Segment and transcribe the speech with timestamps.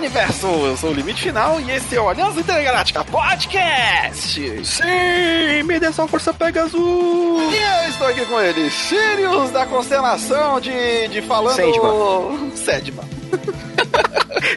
[0.00, 0.46] Universo!
[0.46, 4.64] Eu sou o Limite Final e esse é o Aliança Intergaláctica Podcast!
[4.64, 6.72] Sim, me dê sua força Pegasus!
[6.74, 11.54] E eu estou aqui com ele, Sirius da constelação de, de falando...
[11.54, 12.56] Sedman.
[12.56, 13.04] Sedman.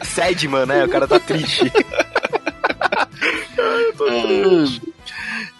[0.02, 0.84] Sedman, né?
[0.86, 1.70] O cara tá triste.
[3.58, 4.94] eu tô triste.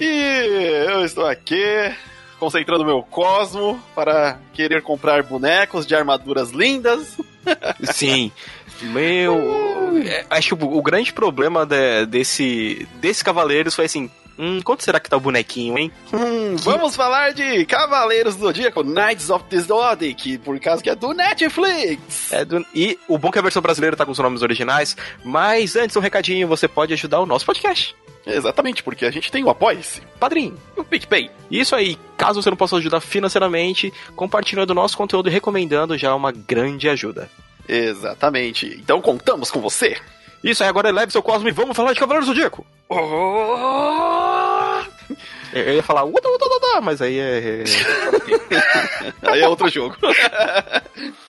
[0.00, 1.94] E eu estou aqui
[2.38, 7.18] concentrando meu cosmo para querer comprar bonecos de armaduras lindas.
[7.92, 8.32] Sim.
[8.82, 14.60] Meu, é, acho que o, o grande problema de, desse desses cavaleiros foi assim, Hum,
[14.62, 15.92] quanto será que tá o bonequinho, hein?
[16.12, 20.94] Hum, vamos falar de Cavaleiros do Zodíaco, Knights of the Zodiac, por causa que é
[20.94, 22.32] do Netflix.
[22.32, 22.64] É do...
[22.74, 26.00] E o bom que a versão brasileira tá com os nomes originais, mas antes um
[26.00, 27.94] recadinho, você pode ajudar o nosso podcast.
[28.26, 31.30] Exatamente, porque a gente tem o Apoia-se, Padrinho, o PicPay.
[31.50, 36.08] Isso aí, caso você não possa ajudar financeiramente, compartilhando o nosso conteúdo e recomendando já
[36.08, 37.30] é uma grande ajuda.
[37.68, 38.66] Exatamente.
[38.80, 39.96] Então contamos com você.
[40.42, 42.66] Isso aí, agora leve seu Cosmo e vamos falar de Cavaleiros do Zodíaco.
[42.88, 43.64] Oh!
[45.52, 47.64] Eu ia falar, uta, uta, uta, mas aí é.
[49.22, 49.96] aí é outro jogo.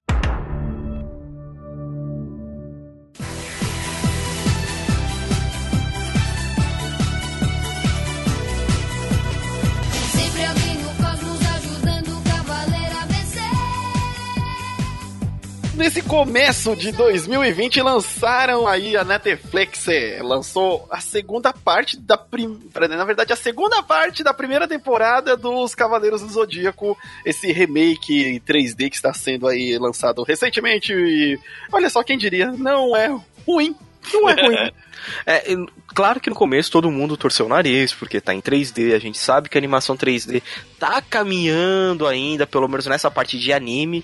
[15.86, 22.60] Nesse começo de 2020 lançaram aí a Netflix, é, lançou a segunda parte da prim...
[22.90, 28.40] na verdade a segunda parte da primeira temporada dos Cavaleiros do Zodíaco, esse remake em
[28.40, 31.40] 3D que está sendo aí lançado recentemente e
[31.72, 33.76] olha só quem diria, não é ruim.
[34.12, 34.72] Não é ruim.
[35.26, 35.44] É,
[35.88, 39.20] claro que no começo todo mundo torceu o nariz, porque tá em 3D, a gente
[39.20, 40.42] sabe que a animação 3D
[40.80, 44.04] tá caminhando ainda, pelo menos nessa parte de anime.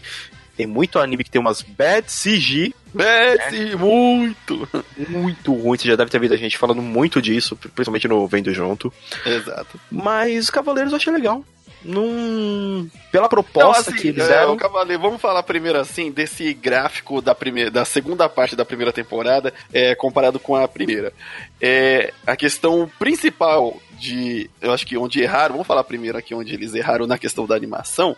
[0.55, 4.67] Tem muito anime que tem umas bad CG, Beth, muito.
[5.09, 8.53] muito ruim, você já deve ter visto a gente falando muito disso, principalmente no Vendo
[8.53, 8.93] Junto.
[9.25, 9.79] Exato.
[9.89, 11.43] Mas Cavaleiros eu achei legal.
[11.83, 12.87] Num...
[13.11, 14.53] Pela proposta Então, assim, que eles é, deram.
[14.53, 18.93] o Cavaleiro, vamos falar primeiro assim desse gráfico da primeira, da segunda parte da primeira
[18.93, 21.11] temporada, é, comparado com a primeira.
[21.59, 26.53] É, a questão principal de, eu acho que onde erraram, vamos falar primeiro aqui onde
[26.55, 28.17] eles erraram na questão da animação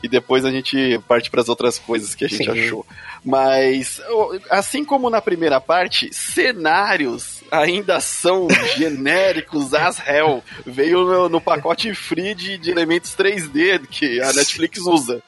[0.00, 2.50] e depois a gente parte para as outras coisas que a gente Sim.
[2.50, 2.86] achou.
[3.24, 4.00] Mas
[4.48, 8.46] assim como na primeira parte, cenários ainda são
[8.78, 10.42] genéricos as hell.
[10.64, 15.20] Veio no, no pacote free de, de elementos 3D que a Netflix usa.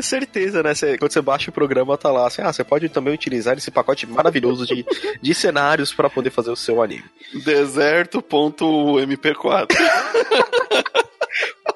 [0.00, 0.74] Certeza, né?
[0.74, 3.70] Cê- quando você baixa o programa, tá lá assim, ah, você pode também utilizar esse
[3.70, 4.84] pacote maravilhoso de,
[5.20, 7.04] de cenários para poder fazer o seu anime.
[7.44, 9.66] Deserto.mp4.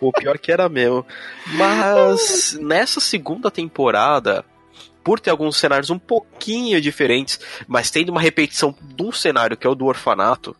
[0.00, 1.04] O pior que era mesmo.
[1.54, 4.44] Mas nessa segunda temporada,
[5.02, 9.66] por ter alguns cenários um pouquinho diferentes, mas tendo uma repetição de um cenário que
[9.66, 10.54] é o do orfanato,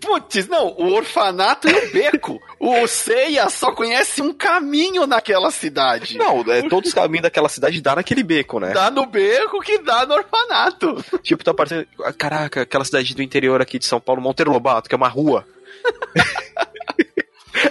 [0.00, 2.40] Putz, não, o orfanato e o beco.
[2.60, 6.18] o Seiya só conhece um caminho naquela cidade.
[6.18, 8.72] Não, é, todos os caminhos daquela cidade dá naquele beco, né?
[8.72, 11.02] Dá no beco que dá no orfanato.
[11.22, 11.86] Tipo, tá parecendo.
[12.04, 15.08] ah, Caraca, aquela cidade do interior aqui de São Paulo, Monteiro Lobato, que é uma
[15.08, 15.46] rua.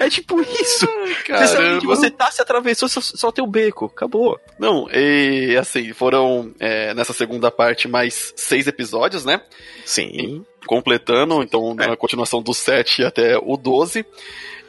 [0.05, 0.88] é tipo isso.
[1.27, 3.85] Você sabe que você tá, se atravessou, só, só tem o beco.
[3.85, 4.39] Acabou.
[4.59, 9.41] Não, e assim, foram é, nessa segunda parte mais seis episódios, né?
[9.85, 10.45] Sim.
[10.66, 14.05] Completando, então, na continuação do 7 até o 12.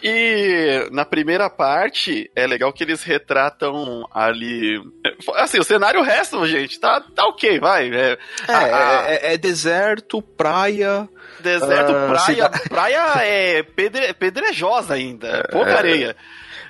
[0.08, 4.80] E na primeira parte, é legal que eles retratam ali.
[5.34, 7.90] Assim, o cenário resto, gente, tá, tá ok, vai.
[7.92, 8.18] É,
[8.48, 11.08] É, a- é- é- é deserto, praia.
[11.40, 12.50] deserto, ah, praia.
[12.68, 16.16] Praia é pedre, pedrejosa ainda, é pouca areia.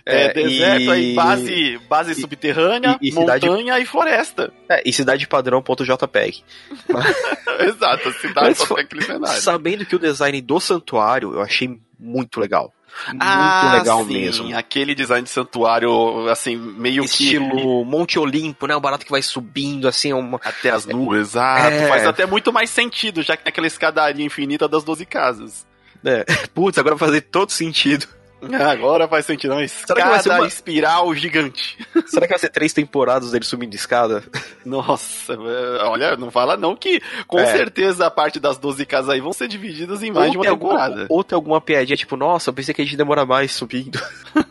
[0.09, 4.53] É, é, deserto, e- aí base, base e- subterrânea, e- e cidade- montanha e floresta.
[4.69, 6.43] É, e cidade padrão.jpg.
[7.61, 9.41] Exato, cidade Mas aquele cenário.
[9.41, 12.73] Sabendo que o design do santuário eu achei muito legal.
[13.09, 14.57] Muito Ah, legal sim, mesmo.
[14.57, 17.09] Aquele design de santuário, assim, meio que.
[17.09, 18.75] Estilo Monte Olimpo, né?
[18.75, 20.41] O barato que vai subindo, assim, uma...
[20.43, 21.73] Até as nuvens, exato.
[21.73, 21.89] É.
[21.89, 25.67] Faz até muito mais sentido, já que tem aquela escadaria infinita das 12 casas.
[26.05, 26.25] É.
[26.55, 28.07] Putz, agora vai fazer todo sentido.
[28.71, 31.79] Agora faz sentido, uma que escada vai ser uma- espiral gigante.
[32.07, 34.23] Será que vai ser três temporadas dele subindo de escada?
[34.65, 37.47] Nossa, é, olha, não fala não que com É.
[37.47, 40.51] certeza a parte das 12 casas aí vão ser divididas em mais de uma tem
[40.51, 41.07] alguma, temporada.
[41.09, 43.99] ou tem alguma piadinha, tipo, nossa, eu pensei que a gente demora mais subindo.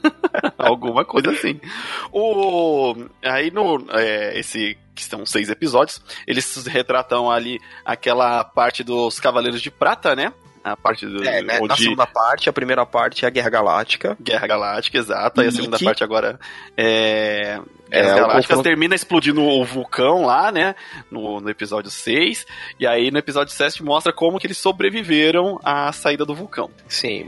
[0.57, 1.59] Alguma coisa assim.
[2.11, 3.85] O, aí no.
[3.91, 4.77] é, esse.
[4.95, 10.31] Que são seis episódios, eles retratam ali aquela parte dos Cavaleiros de Prata, né?
[10.65, 11.23] A parte do.
[11.23, 14.17] É, né, na segunda parte, a primeira parte é a Guerra Galáctica.
[14.19, 15.39] Guerra Galáctica, exato.
[15.39, 16.39] A E segunda que- parte agora
[16.75, 17.59] é.
[17.91, 20.73] É, o Galácticas confronto- termina explodindo o vulcão lá, né?
[21.12, 22.47] No, no episódio 6.
[22.79, 26.71] E aí no episódio 7 mostra como que eles sobreviveram à saída do vulcão.
[26.88, 27.27] Sim,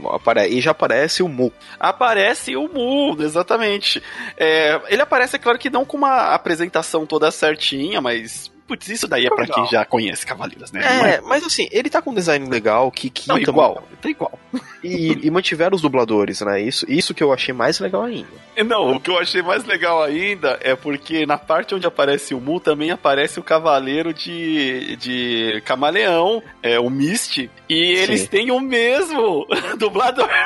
[0.50, 1.52] e já aparece o Mu.
[1.78, 4.02] Aparece o Mu, exatamente.
[4.36, 8.50] É, ele aparece, é claro que não com uma apresentação toda certinha, mas.
[8.68, 10.82] Putz, isso daí é pra quem já conhece Cavaleiros, né?
[11.14, 13.82] É, mas assim, ele tá com um design legal que, que Não, igual.
[14.02, 14.38] Tá igual.
[14.84, 16.60] E, e mantiveram os dubladores, né?
[16.60, 18.28] Isso, isso que eu achei mais legal ainda.
[18.66, 22.40] Não, o que eu achei mais legal ainda é porque na parte onde aparece o
[22.40, 27.38] Mu também aparece o cavaleiro de, de camaleão, é o Mist,
[27.68, 28.26] e eles Sim.
[28.26, 29.46] têm o mesmo
[29.78, 30.28] dublador.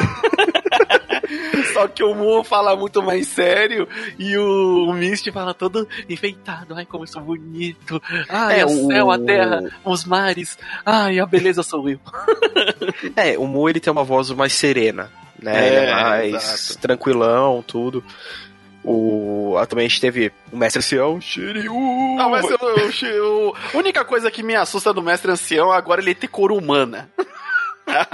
[1.82, 3.88] Só que o Mu fala muito mais sério
[4.18, 6.74] e o, o Mist fala todo enfeitado.
[6.74, 8.00] Ai, como eu sou bonito.
[8.28, 10.56] Ai, É, o céu, a terra, os mares.
[10.86, 11.98] Ai, a beleza sou eu.
[13.16, 15.68] É, o Mu ele tem uma voz mais serena, né?
[15.68, 16.80] É, é mais exato.
[16.80, 18.02] tranquilão, tudo.
[18.84, 21.72] O, ah, também a gente teve o Mestre Ancião, Shiryu.
[22.18, 26.00] Ah, mas eu, eu, eu- a única coisa que me assusta do mestre ancião agora
[26.00, 27.08] é ele ter cor humana.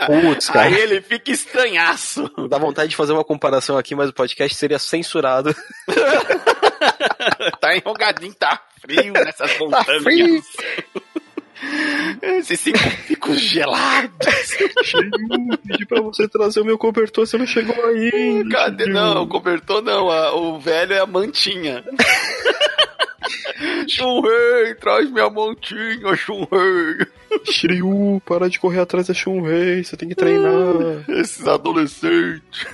[0.07, 0.67] Putz, cara.
[0.67, 2.31] Aí ele fica estranhaço.
[2.49, 5.55] Dá vontade de fazer uma comparação aqui, mas o podcast seria censurado.
[7.61, 10.03] tá enrogadinho, tá frio nessas montanhas.
[10.03, 10.43] frio.
[12.23, 14.11] Esses cinco ficos gelados.
[14.85, 18.49] Shiryu, pedi pra você trazer o meu cobertor, você não chegou ainda.
[18.57, 18.87] Cadê?
[18.87, 20.09] Não, o cobertor não.
[20.11, 21.85] a- o velho é a mantinha.
[23.89, 27.07] Chunrei, traz minha mantinha, Chunrei.
[27.45, 31.05] Shiryu, para de correr atrás da Shunrei, você tem que treinar.
[31.09, 32.67] Esses adolescentes.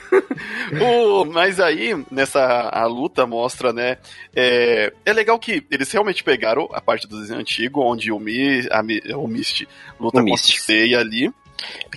[0.80, 2.42] O- mas aí, nessa
[2.72, 3.96] a luta mostra, né?
[4.34, 8.66] É, é legal que eles realmente pegaram a parte do desenho antigo, onde o, Mi,
[8.70, 9.66] a, Mi- o Mist
[9.98, 10.58] luta O contra Mist.
[10.58, 11.32] o Seiya ali.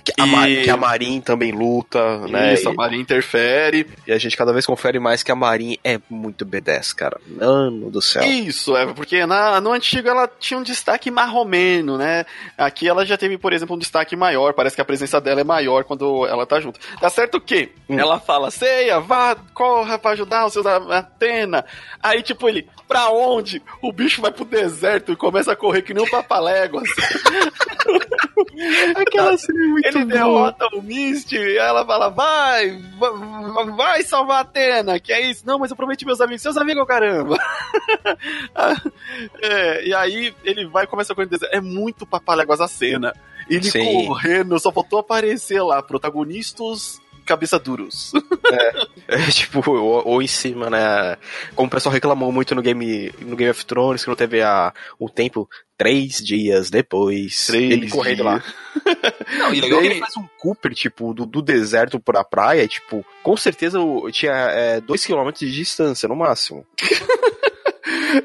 [0.04, 2.54] Que a, E- Ma- que a Marin também luta, né?
[2.54, 3.86] Isso, a Maria interfere.
[4.06, 7.20] E, e a gente cada vez confere mais que a Marin é muito B10, cara.
[7.26, 8.22] Mano do céu.
[8.22, 12.24] Isso, é, porque na, no antigo ela tinha um destaque marromeno, né?
[12.56, 14.54] Aqui ela já teve, por exemplo, um destaque maior.
[14.54, 16.78] Parece que a presença dela é maior quando ela tá junto.
[17.00, 17.98] Tá certo que Hum.
[17.98, 21.64] ela fala, Ceia, vá, corra pra ajudar os seus Atena.
[22.02, 23.62] Aí, tipo, ele, pra onde?
[23.82, 26.88] O bicho vai pro deserto e começa a correr que nem um papaléguas.
[28.96, 34.40] Aquela cena é Ele derrota o Mist, e ela fala, vai, va- vai salvar a
[34.40, 35.44] Atena, que é isso.
[35.46, 37.36] Não, mas eu prometi meus amigos, seus amigos, caramba.
[39.42, 41.54] É, e aí ele vai e começa no deserto.
[41.54, 43.12] É muito papaléguas a cena.
[43.48, 44.06] Ele Sim.
[44.06, 48.12] correndo, só faltou aparecer lá, protagonistas cabeça duros.
[49.10, 51.18] É, tipo, ou, ou em cima, né?
[51.54, 54.72] Como o pessoal reclamou muito no Game, no Game of Thrones, que não teve a,
[54.98, 55.46] o tempo
[55.78, 57.46] três dias depois.
[57.46, 58.42] Três ele correndo lá.
[59.38, 63.06] Não, e legal que ele faz um Cooper, tipo, do, do deserto pra praia, tipo,
[63.22, 63.78] com certeza
[64.12, 66.66] tinha é, dois quilômetros de distância, no máximo.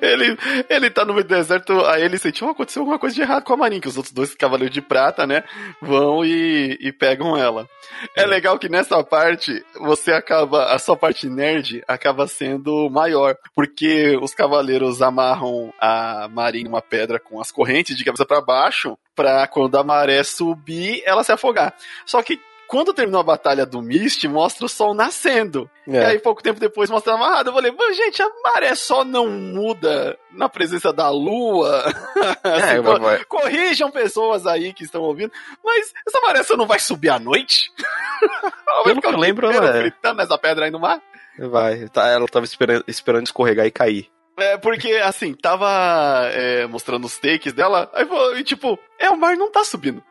[0.01, 0.37] ele,
[0.69, 3.43] ele tá no meio do deserto, aí ele sentiu, "Oh, aconteceu alguma coisa de errado
[3.43, 5.43] com a Marin, que os outros dois cavaleiros de prata, né,
[5.81, 7.67] vão e, e pegam ela.
[8.15, 14.17] É legal que nessa parte, você acaba, a sua parte nerd acaba sendo maior, porque
[14.21, 19.47] os cavaleiros amarram a Marin numa pedra com as correntes de cabeça pra baixo, pra
[19.47, 21.73] quando a maré subir, ela se afogar.
[22.05, 25.69] Só que quando terminou a batalha do Mist, mostra o sol nascendo.
[25.87, 26.05] E É.
[26.05, 27.49] aí, pouco tempo depois, mostra amarrado.
[27.49, 31.83] Eu falei, "Mas, gente, a maré só não muda na presença da lua.
[32.43, 33.23] É, Assim.
[33.27, 35.31] Corrijam pessoas aí que estão ouvindo.
[35.63, 37.71] Mas essa maré só não vai subir à noite?
[38.83, 39.79] Pelo que eu lembro, ela é.
[39.81, 41.01] gritando nessa pedra aí no mar?
[41.39, 44.07] Vai, tá, ela tava esperando, esperando escorregar e cair.
[44.37, 45.67] É, porque, assim, tava
[46.31, 50.01] é, mostrando os takes dela, aí falou, e tipo, é, o mar não tá subindo.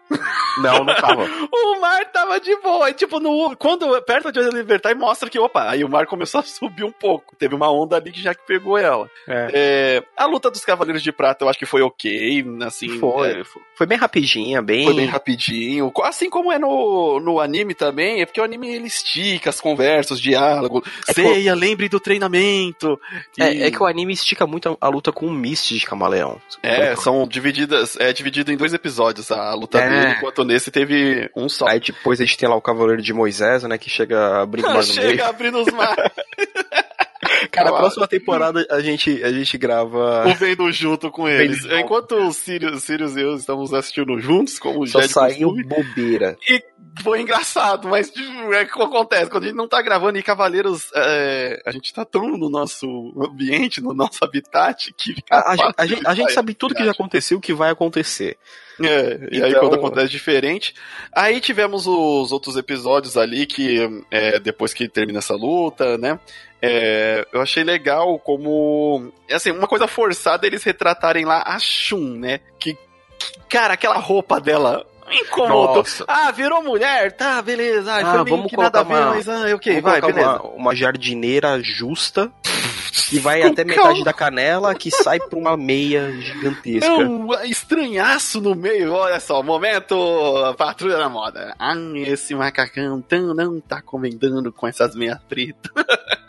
[0.59, 1.25] Não, não tava.
[1.53, 2.91] O mar tava de boa.
[2.91, 6.41] E, tipo, no, quando perto de ele libertar, mostra que, opa, aí o mar começou
[6.41, 7.35] a subir um pouco.
[7.37, 9.11] Teve uma onda ali que já que pegou ela.
[9.27, 9.51] É.
[9.55, 12.99] É, a luta dos Cavaleiros de Prata eu acho que foi ok, assim.
[12.99, 13.43] Foi, é,
[13.75, 14.85] foi bem rapidinha, bem.
[14.85, 15.91] foi bem rapidinho.
[16.03, 20.19] Assim como é no, no anime também, é porque o anime ele estica as conversas,
[20.19, 20.83] os diálogos.
[21.09, 23.01] É Ceia, lembre do treinamento.
[23.39, 25.87] E- É, é que o anime estica muito a, a luta com o Mist de
[25.87, 26.41] camaleão.
[26.63, 28.82] É, são divididas, é dividido em dois episódios
[29.31, 29.89] a luta É.
[29.89, 31.67] dele, enquanto nesse teve um só.
[31.69, 33.79] Aí depois a gente tem lá o Cavaleiro de Moisés, né?
[33.79, 35.11] Que chega abrindo mar no meio.
[35.11, 36.11] Chega abrindo os mares.
[37.51, 40.27] Cara, na próxima temporada a gente, a gente grava.
[40.27, 41.63] o vendo junto com eles.
[41.63, 41.79] Vendo.
[41.79, 45.65] Enquanto o Sirius, Sirius e eu estamos assistindo juntos, como Só saiu costume.
[45.65, 46.37] bobeira.
[46.49, 46.63] E
[47.03, 49.31] foi engraçado, mas tipo, é o que acontece.
[49.31, 52.87] Quando a gente não tá gravando e Cavaleiros, é, a gente tá tão no nosso
[53.17, 56.85] ambiente, no nosso habitat, que A, a gente- a gente, a gente sabe tudo que
[56.85, 58.37] já aconteceu, o que vai acontecer.
[58.83, 60.75] É, e aí Então- quando acontece diferente.
[61.15, 63.79] Aí tivemos os outros episódios ali que,
[64.11, 66.19] é, depois que termina essa luta, né?
[66.63, 69.13] É, eu achei legal como.
[69.31, 72.39] Assim, uma coisa forçada eles retratarem lá a Shun, né?
[72.59, 72.79] Que, que,
[73.49, 75.77] cara, aquela roupa dela incomodou.
[75.77, 76.05] Nossa.
[76.07, 77.13] Ah, virou mulher?
[77.13, 77.93] Tá, beleza.
[77.95, 80.29] Ah, foi meio vamos que nada a ver, uma- mas ah, ok, Vamos vai, beleza.
[80.31, 82.33] Uma, uma jardineira justa,
[83.11, 83.83] que vai até calma.
[83.83, 86.87] metade da canela, que sai pra uma meia gigantesca.
[86.87, 91.55] É um estranhaço no meio, olha só, momento patrulha da moda.
[91.59, 91.75] Ah,
[92.07, 95.73] esse macacão tão não tá combinando com essas meias pretas.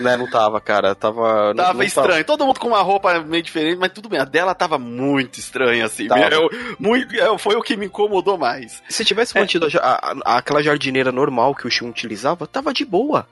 [0.00, 0.94] Né, não tava, cara.
[0.94, 1.48] Tava.
[1.54, 4.24] não- Tava não estranho, todo mundo com uma roupa meio diferente, mas tudo bem, a
[4.24, 6.08] dela tava muito estranha, assim.
[6.08, 6.20] Tava.
[6.34, 8.82] Eu- muito, eu- foi o que me incomodou mais.
[8.88, 12.84] Se tivesse mantido ja- a- a- aquela jardineira normal que o Shun utilizava, tava de
[12.84, 13.26] boa,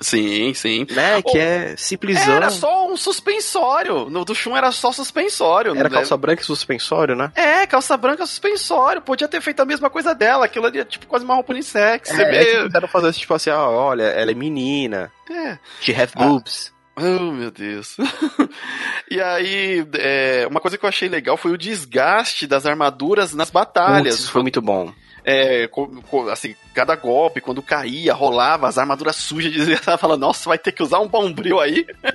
[0.00, 0.86] Sim, sim.
[0.90, 1.20] né?
[1.22, 2.34] Que é simplesão.
[2.34, 4.08] Era só um suspensório.
[4.08, 5.72] No do Shun era só suspensório.
[5.76, 5.94] Era né?
[5.94, 7.30] calça branca e suspensório, né?
[7.34, 9.02] É, calça branca suspensório.
[9.02, 10.46] Podia ter feito a mesma coisa dela.
[10.46, 12.08] Aquilo ali é tipo quase uma roupa unissex.
[12.08, 15.58] Você É, é que quiseram fazer tipo assim, ah, olha, ela é menina, É.
[15.80, 16.24] she have Ah.
[16.24, 16.72] boobs.
[16.96, 17.96] Oh, meu Deus.
[19.10, 23.50] e aí, é, uma coisa que eu achei legal foi o desgaste das armaduras nas
[23.50, 24.16] batalhas.
[24.16, 24.92] Putz, foi muito bom.
[25.24, 30.48] É, co- co- assim, cada golpe, quando caía, rolava, as armaduras sujas, dizia, fala, nossa,
[30.48, 31.86] vai ter que usar um bombril aí.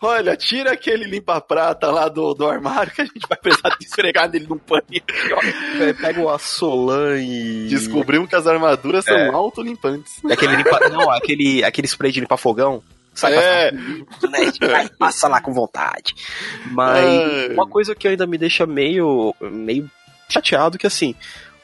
[0.00, 4.30] Olha, tira aquele limpa-prata lá do, do armário que a gente vai precisar de esfregar
[4.30, 5.02] nele num paninho.
[5.80, 7.68] É, Pega o Assolan e.
[7.68, 9.28] Descobrimos que as armaduras são É.
[9.28, 10.20] autolimpantes.
[10.30, 10.88] Aquele limpa...
[10.90, 12.82] Não, aquele, aquele spray de limpar fogão.
[13.12, 13.72] Sai É.
[14.60, 16.14] Vai, passa lá com vontade.
[16.70, 17.48] Mas Ai.
[17.52, 19.90] uma coisa que ainda me deixa meio, meio
[20.30, 21.14] chateado que assim,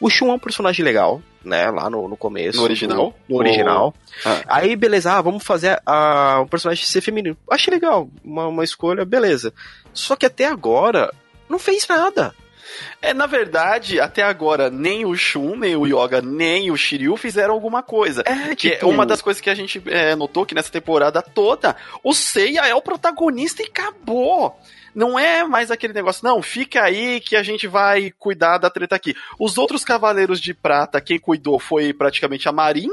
[0.00, 1.70] o Shun é um personagem legal, né?
[1.70, 2.58] Lá no, no começo.
[2.58, 3.14] No original?
[3.28, 3.94] do- no original.
[4.25, 4.42] Ah.
[4.46, 7.37] Aí, beleza, ah, vamos fazer a, um personagem ser feminino.
[7.50, 9.52] Achei legal, uma, uma escolha, beleza.
[9.94, 11.12] Só que até agora,
[11.49, 12.35] não fez nada.
[13.00, 17.54] É, na verdade, até agora, nem o Shun, nem o Yoga, nem o Shiryu fizeram
[17.54, 18.23] alguma coisa.
[18.26, 21.76] É, Que é uma das coisas que a gente é, notou que nessa temporada toda,
[22.02, 24.61] o Seiya é o protagonista e acabou.
[24.97, 28.97] Não é mais aquele negócio, não, fica aí que a gente vai cuidar da treta
[28.97, 29.15] aqui.
[29.38, 32.88] Os outros Cavaleiros de Prata, quem cuidou foi praticamente a Marin.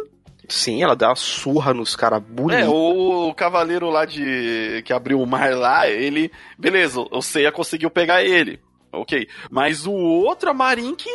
[0.50, 2.68] Sim, ela dá uma surra nos caras É, bonitos.
[2.68, 4.84] o cavaleiro lá de.
[4.86, 6.30] que abriu o mar lá, ele.
[6.60, 8.60] Beleza, o Seiya conseguiu pegar ele.
[8.92, 9.28] Ok.
[9.50, 11.10] Mas o outro, a Marin, que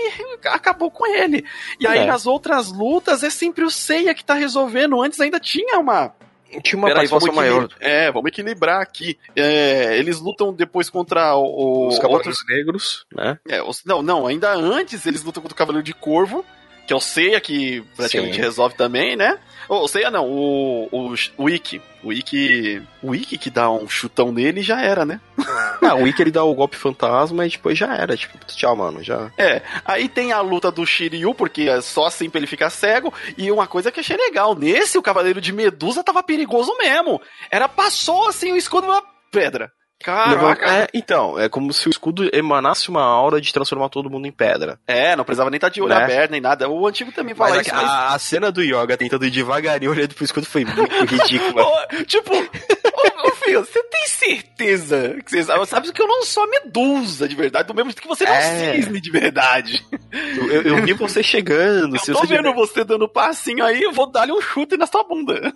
[0.47, 1.45] acabou com ele.
[1.79, 2.07] E aí, É.
[2.07, 5.01] nas outras lutas, é sempre o Seiya que tá resolvendo.
[5.01, 6.13] Antes ainda tinha uma
[6.63, 7.69] Tinha uma Peraí, vamos participação maior.
[7.81, 9.19] É, vamos equilibrar aqui.
[9.37, 11.99] É, eles lutam depois contra o, Os outros.
[11.99, 13.39] Cavaleiros Negros, né?
[13.49, 16.45] é, os- não, não, ainda antes eles lutam contra o Cavaleiro de Corvo,
[16.89, 18.41] que é o Seiya, que praticamente Sim.
[18.41, 19.39] resolve também, né?
[19.69, 21.83] O, o Seiya não, o, o, o Ikki.
[22.03, 22.83] O Ikki.
[23.03, 25.21] O Ikki que dá um chutão nele e já era, né?
[25.81, 28.17] Ah, o Ikki ele dá o golpe fantasma e depois já era.
[28.17, 29.31] Tipo, tchau, mano, já.
[29.39, 33.15] É, aí tem a luta do Shiryu, porque é só assim pra ele ficar cego.
[33.37, 37.23] E uma coisa que eu achei legal, nesse o Cavaleiro de Medusa tava perigoso mesmo.
[37.51, 39.71] Era passou assim o escudo numa pedra.
[40.03, 40.67] Caraca.
[40.67, 44.33] É, então, é como se o escudo emanasse uma aura de transformar todo mundo em
[44.33, 44.79] pedra.
[44.87, 46.05] É, não precisava nem estar de olho Né?
[46.05, 46.69] aberto nem nada.
[46.69, 47.91] O antigo também fala Mas, isso, a, mas.
[47.91, 51.65] a- a cena do Yoga tentando ir devagarinho olhando pro escudo foi muito ridícula.
[52.07, 56.45] Tipo, ô, ô, filho, você tem certeza que você sabe, sabe que eu não sou
[56.45, 58.75] a medusa de verdade, do mesmo jeito que você não É.
[58.75, 59.85] cisne de verdade.
[60.13, 61.97] Eu, eu vi você chegando.
[61.97, 65.03] Eu se tô vendo você dando passinho aí, eu vou dar-lhe um chute na sua
[65.03, 65.53] bunda.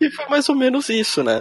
[0.00, 1.40] E foi mais ou menos isso, né?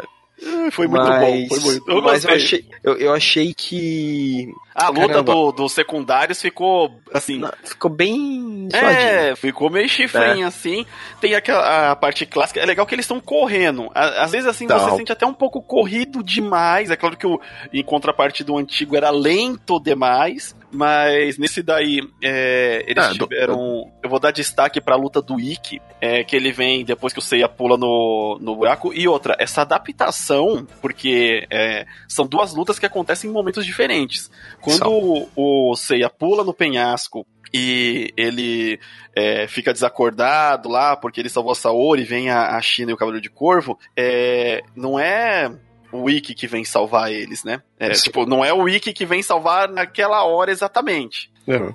[0.72, 1.92] Foi muito mas, bom, foi muito.
[1.92, 4.54] Eu mas eu achei, eu, eu achei que.
[4.76, 7.40] A luta do, dos secundários ficou assim.
[7.40, 8.70] não, ficou bem.
[8.70, 9.00] suadinho.
[9.00, 10.86] É, ficou meio chifrinho assim.
[11.20, 12.60] Tem aquela a parte clássica.
[12.60, 13.90] É legal que eles estão correndo.
[13.96, 14.78] Às vezes, assim, Não.
[14.78, 16.92] você sente até um pouco corrido demais.
[16.92, 17.42] É claro que o,
[17.74, 20.56] em contraparte do antigo era lento demais.
[20.78, 23.92] Mas nesse daí, é, eles Ah, do- tiveram.
[24.04, 27.22] Eu vou dar destaque pra luta do Ikki, é, que ele vem depois que o
[27.22, 28.94] Seiya pula no, no buraco.
[28.94, 34.30] E outra, essa adaptação, porque é, são duas lutas que acontecem em momentos diferentes.
[34.62, 38.80] Quando o, o Seiya pula no penhasco e ele
[39.16, 42.98] é, fica desacordado lá porque ele salvou a Saori, vem a, a China e o
[42.98, 45.50] Cavaleiro de Corvo, é, não é
[45.92, 47.62] o Ikki que vem salvar eles, né?
[47.80, 48.04] É, Sim.
[48.04, 51.32] tipo, não é o Ikki que vem salvar naquela hora exatamente.
[51.46, 51.74] Não.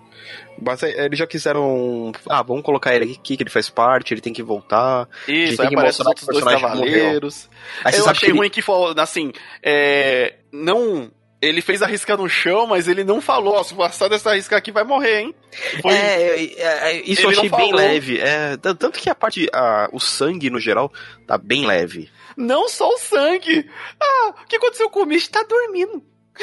[0.61, 2.13] Mas aí, eles já quiseram.
[2.29, 5.09] Ah, vamos colocar ele aqui, que ele faz parte, ele tem que voltar.
[5.27, 7.49] Isso, tem aí que aparecem os outros dois cavaleiros.
[7.83, 12.17] Aí Eu achei que ele- ruim que, falou, assim, é, não ele fez a risca
[12.17, 15.35] no chão, mas ele não falou, ó, se passar dessa risca aqui vai morrer, hein?
[15.81, 16.61] Foi- É, é,
[16.93, 18.21] é, isso eu Ele não achei bem leve.
[18.21, 20.93] É, tanto que a parte, a- o sangue no geral,
[21.27, 22.09] tá bem leve.
[22.37, 23.69] Não só o sangue.
[24.01, 25.31] Ah, o que aconteceu com o Mist?
[25.31, 26.03] Tá dormindo.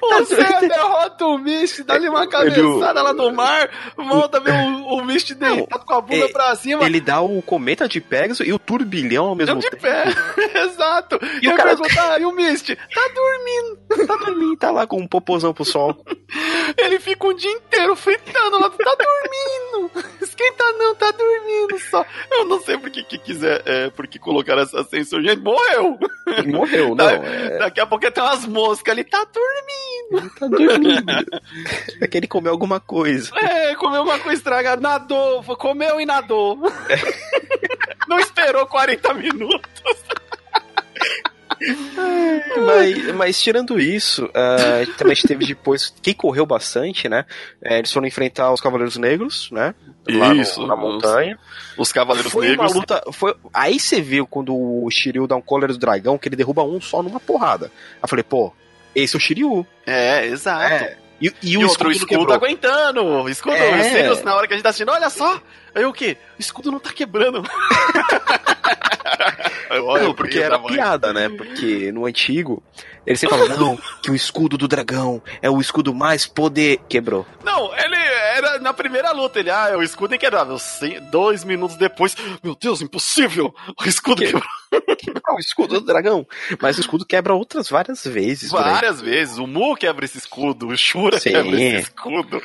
[0.00, 0.36] Você
[0.68, 5.84] derrota o Mist, dá-lhe uma cabeçada lá no mar, volta ver o, o Mist deitado
[5.84, 6.84] com a bunda é- pra cima.
[6.84, 9.76] Ele dá o cometa de Pegasus e o turbilhão ao mesmo tempo.
[9.76, 10.04] pé.
[10.64, 11.18] Exato.
[11.42, 12.74] E E eu cara- perguntar, e o Mist?
[12.74, 13.78] Tá dormindo.
[14.06, 15.96] Tá dormindo, tá lá com um popozão pro sol.
[16.76, 18.70] Ele fica um dia inteiro fritando lá.
[18.70, 19.90] Tá dormindo.
[20.20, 22.04] Esquenta não, tá dormindo só.
[22.30, 25.22] Eu não sei por que, que quiser, é, por que colocaram essa censura.
[25.22, 25.98] Gente, morreu.
[26.46, 27.08] Morreu, não.
[27.08, 29.04] É, Daqui a pouco tem umas moscas ali.
[29.04, 30.30] Tá dormindo.
[30.38, 31.10] tá dormindo.
[32.00, 33.30] É que ele comeu alguma coisa.
[33.36, 34.80] É, comeu uma coisa estragada.
[34.80, 35.42] Nadou.
[35.56, 36.58] Comeu e nadou.
[38.08, 39.70] Não esperou 40 minutos.
[42.66, 45.92] Mas, mas tirando isso, ah, também teve depois.
[46.02, 47.24] Quem correu bastante, né?
[47.62, 49.74] É, eles foram enfrentar os Cavaleiros Negros, né?
[50.08, 51.38] Lá no- Isso, na os- montanha.
[51.76, 52.72] Os Cavaleiros Foi Negros.
[52.72, 53.02] uma luta.
[53.12, 56.62] Foi, aí você viu quando o Shiryu dá um cólera do dragão que ele derruba
[56.62, 57.66] um só numa porrada.
[57.66, 58.52] Aí eu falei, pô,
[58.94, 59.66] esse é o Shiryu.
[59.86, 60.72] É, exato.
[60.72, 60.96] É.
[61.20, 62.36] E, e E, o outro escudo, escudo, não quebrou.
[62.36, 63.02] aguentando.
[63.04, 63.80] O escudo, É.
[63.80, 65.40] os Sirius, na hora que a gente tá assistindo, olha só.
[65.74, 66.16] Aí o quê?
[66.38, 67.42] O escudo não tá quebrando.
[70.00, 71.28] Não, porque era piada, né?
[71.28, 72.62] Porque no antigo,
[73.06, 76.78] eles sempre falavam, não, que o escudo do dragão é o escudo mais poder.
[76.88, 77.26] Quebrou.
[77.44, 77.96] Não, ele
[78.36, 79.38] era na primeira luta.
[79.40, 80.58] Ele, ah, o escudo é inquebrável.
[80.58, 83.54] Cem- Dois minutos depois, meu Deus, impossível.
[83.80, 86.26] O escudo Que- quebrou Ah, o escudo do dragão.
[86.60, 88.50] Mas o escudo quebra outras várias vezes.
[88.50, 89.38] várias vezes.
[89.38, 90.68] O Mu quebra esse escudo.
[90.68, 91.30] O Shura Sim.
[91.32, 92.42] quebra esse escudo.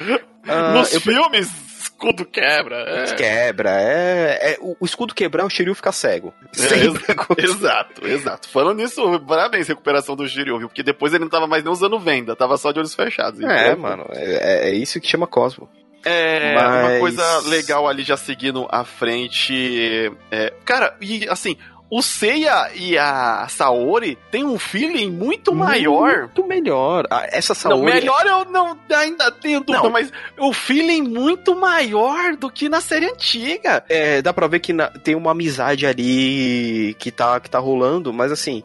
[0.47, 2.75] Ah, Nos eu- filmes, escudo quebra.
[2.77, 3.13] É.
[3.15, 6.33] Quebra, é, é- o, escudo quebrar, o Shiryu fica cego.
[6.57, 7.43] É.
[7.43, 8.49] Exato, exato.
[8.49, 10.67] Falando nisso, parabéns, recuperação do Shiryu, viu?
[10.67, 13.39] Porque depois ele não tava mais nem usando venda, tava só de olhos fechados.
[13.41, 15.69] É, Então, mano, é, é isso que chama Cosmo.
[16.03, 20.11] É, Mas- uma coisa legal ali já seguindo à frente.
[20.31, 21.55] é, cara, e assim,
[21.89, 26.21] o Seiya e a Saori tem um feeling muito maior.
[26.21, 27.05] Muito melhor.
[27.11, 27.77] Ah, essa Saori...
[27.77, 29.91] Não, melhor eu não ainda tenho dúvida, Não.
[29.91, 33.83] mas o feeling muito maior do que na série antiga.
[33.89, 38.11] É, dá pra ver que na- tem uma amizade ali que tá, que tá rolando,
[38.13, 38.63] mas assim,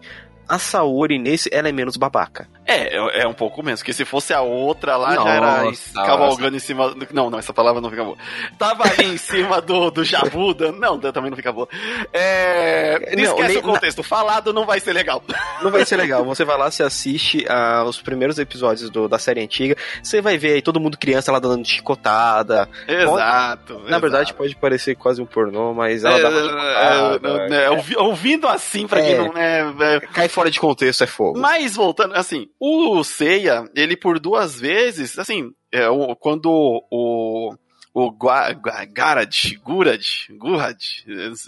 [0.49, 2.49] a Saori nesse, ela é menos babaca.
[2.66, 5.92] É, é é um pouco menos, porque se fosse a outra lá, já era Nossa,
[6.05, 6.90] cavalgando em cima.
[6.90, 8.16] do- Não, não, essa palavra não fica boa.
[8.59, 10.72] Tava ali em cima do, do Jabuda.
[10.72, 11.68] Não, também não fica boa.
[12.12, 14.02] É, Não, esquece nem- o contexto.
[14.02, 15.22] Falado não vai ser legal.
[15.62, 16.24] Não vai ser legal.
[16.24, 20.37] Você vai lá, você assiste ah, os primeiros episódios do- da série antiga, você vai
[20.38, 22.68] ver aí todo mundo criança lá dando chicotada.
[22.88, 23.81] Exato.
[23.88, 27.55] Na verdade, pode parecer quase um pornô, mas ela dá uma chicotada.
[27.55, 29.18] é, é, ouvi- ouvindo assim, pra quem É.
[29.18, 31.38] não é, é, Cai fora de contexto, é fogo.
[31.38, 35.87] Mas voltando, assim, o Seiya, ele por duas vezes, assim, é,
[36.21, 36.47] quando
[36.90, 37.55] o.
[37.98, 40.76] O Gua- Gua- Garad, Gurad, Gurad,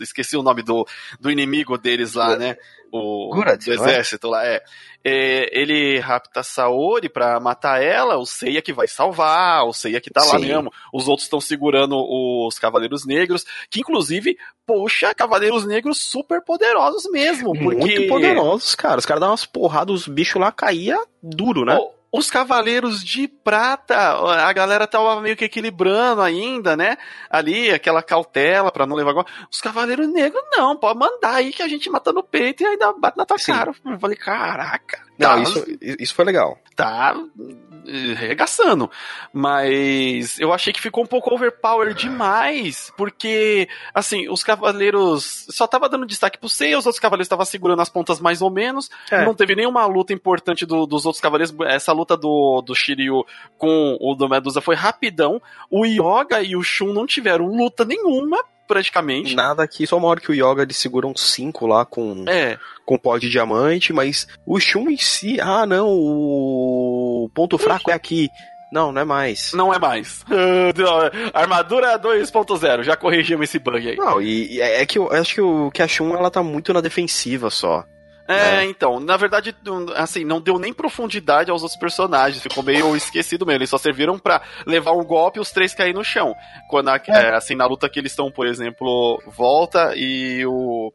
[0.00, 0.86] esqueci o nome do,
[1.20, 2.56] do inimigo deles lá, né?
[2.90, 3.74] O Gurad, do é?
[3.74, 4.62] exército lá, é.
[5.04, 10.00] É, Ele rapta a Saori pra matar ela, o Seiya que vai salvar, o Seiya
[10.00, 10.46] que tá lá Sim.
[10.46, 10.72] mesmo.
[10.90, 14.34] Os outros estão segurando os Cavaleiros Negros, que inclusive,
[14.66, 17.52] poxa, Cavaleiros Negros super poderosos mesmo.
[17.52, 17.76] Porque...
[17.76, 18.98] Muito poderosos, cara.
[18.98, 21.76] Os caras davam umas porradas, os bichos lá caía duro, né?
[21.76, 26.96] O- Os Cavaleiros de Prata, a galera tava meio que equilibrando ainda, né?
[27.28, 29.26] Ali, aquela cautela pra não levar agora.
[29.50, 32.92] Os Cavaleiros Negros, não, pode mandar aí que a gente mata no peito e ainda
[32.94, 33.52] bate na tua Sim.
[33.52, 33.74] cara.
[33.84, 35.07] Eu falei, caraca.
[35.18, 36.58] Não, tá, isso, isso foi legal.
[36.76, 37.14] tá
[38.16, 38.90] regaçando.
[39.32, 45.88] Mas eu achei que ficou um pouco overpower demais, porque, assim, os cavaleiros só tava
[45.88, 49.24] dando destaque pro Seiya, os outros cavaleiros estavam segurando as pontas mais ou menos, É.
[49.24, 53.24] não teve nenhuma luta importante do- dos outros cavaleiros, essa luta do, do Shiryu
[53.56, 58.38] com o do Medusa foi rapidão, o Yoga e o Shun não tiveram luta nenhuma,
[58.68, 59.34] praticamente.
[59.34, 62.56] Nada aqui, só uma hora que o Yoga ele segura uns 5 lá com, É,
[62.84, 67.94] com pó de diamante, mas o Shun em si, ah não, o ponto fraco é
[67.94, 68.28] aqui.
[68.70, 69.52] Não, não é mais.
[69.54, 70.22] não é mais.
[71.32, 73.96] Armadura 2.0, já corrigimos esse bug aí.
[73.96, 76.42] Não, e, e é é que eu acho que, o, que a Shun ela tá
[76.42, 77.84] muito na defensiva só.
[78.28, 78.64] É, É.
[78.64, 79.56] então, na verdade,
[79.96, 83.60] assim, não deu nem profundidade aos outros personagens, ficou meio esquecido mesmo.
[83.60, 86.34] Eles só serviram pra levar um golpe e os três caírem no chão.
[86.68, 90.92] Quando, a- é, assim, na luta que eles estão, por exemplo, Volta e o.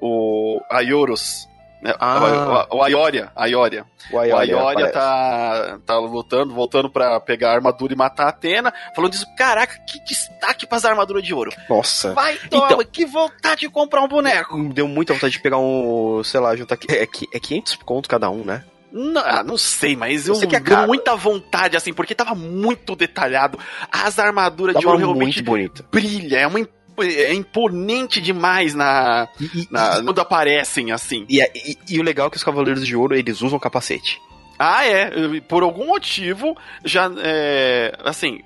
[0.00, 1.47] O Ayorus.
[1.82, 2.66] Né, Ah.
[2.70, 3.84] O, Aioria, Aioria.
[4.12, 8.72] O Aioria tá, tá lutando, voltando pra pegar a armadura e matar a Atena.
[8.94, 11.52] Falando disso, caraca, que destaque pras armaduras de ouro.
[11.68, 12.12] Nossa.
[12.14, 14.62] Vai, toma, Então- que vontade de comprar um boneco.
[14.72, 16.78] Deu muita vontade de pegar um, sei lá, juntar.
[16.88, 18.64] É, é 500 conto cada um, né?
[18.90, 22.14] Não, ah, não sei, mas eu, Eu sei que é deu muita vontade, assim, porque
[22.14, 23.58] tava muito detalhado.
[23.92, 25.84] As armaduras de Tava ouro realmente muito bonito.
[25.92, 26.58] brilha, é uma
[27.02, 29.28] é imponente demais na,
[29.70, 31.24] na- quando aparecem, assim.
[31.28, 34.20] e, e- e o legal é que os Cavaleiros de Ouro, eles usam capacete.
[34.58, 35.40] Ah, é.
[35.42, 37.10] Por algum motivo, já.
[37.18, 38.40] É, assim.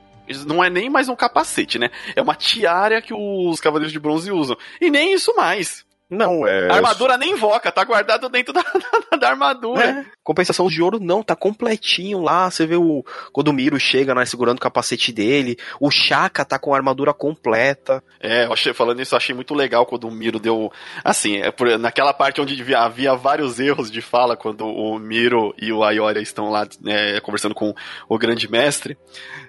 [0.46, 1.90] Não é nem mais um capacete, né?
[2.14, 4.56] É uma tiara que os Cavaleiros de Bronze usam.
[4.80, 5.84] E nem isso mais.
[6.12, 6.70] Não, é...
[6.70, 8.62] A armadura nem invoca, tá guardado dentro da,
[9.10, 9.82] da, da armadura.
[9.82, 10.04] É.
[10.22, 12.50] Compensação de ouro não, tá completinho lá.
[12.50, 15.56] Você vê o quando o Miro chega, né, segurando o capacete dele.
[15.80, 18.04] O Shaka tá com a armadura completa.
[18.20, 20.70] É, eu achei, falando isso, eu achei muito legal quando o Miro deu.
[21.02, 25.54] Assim, é por- naquela parte onde devia- havia vários erros de fala, quando o Miro
[25.60, 27.74] e o Ayoria estão lá né, conversando com
[28.08, 28.96] o grande mestre.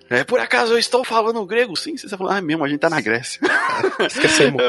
[0.10, 1.76] É, por acaso eu estou falando grego?
[1.76, 2.38] Sim, você está falando.
[2.38, 3.40] Ah, mesmo, a gente tá na Grécia.
[4.06, 4.62] Esquecemos.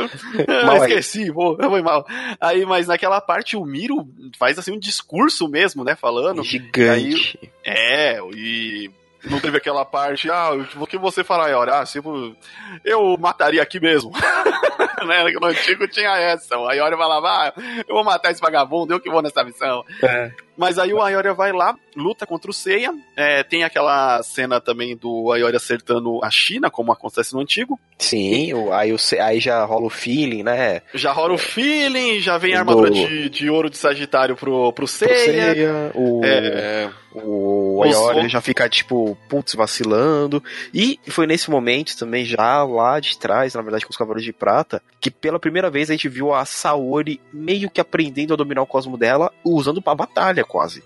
[0.48, 0.90] Ah, Mal aí.
[0.90, 2.06] esqueci, pô, foi mal.
[2.40, 5.94] Aí, mas naquela parte o Miro faz assim um discurso mesmo, né?
[5.94, 6.42] Falando.
[6.42, 7.38] Gigante.
[7.64, 8.90] É, e
[9.28, 12.00] não teve aquela parte, ah, o que você fala aí, olha, ah, se
[12.84, 14.12] eu, mataria aqui mesmo.
[15.06, 15.24] né?
[15.40, 16.58] No antigo tinha essa.
[16.58, 17.52] O Ayoria falava, ah,
[17.86, 19.84] eu vou matar esse vagabundo, eu que vou nessa missão.
[20.02, 20.30] É.
[20.56, 22.92] Mas aí o Ayoria vai lá, luta contra o Seiya.
[23.16, 27.78] É, tem aquela cena também do Ayoria acertando a China, como acontece no antigo.
[27.98, 30.82] Sim, o- aí, o, aí já rola o feeling, né?
[30.94, 34.72] Já rola o feeling, já vem a Do- armadura de, de ouro de Sagitário pro,
[34.72, 35.54] pro Pro Seiya.
[35.54, 40.42] Seiya, o, É, o Ayoria já fica, tipo, putz, vacilando.
[40.72, 44.32] E foi nesse momento também, já lá de trás, na verdade, com os Cavaleiros de
[44.32, 48.62] Prata, que pela primeira vez a gente viu a Saori meio que aprendendo a dominar
[48.62, 50.82] o cosmo dela, usando pra batalha quase.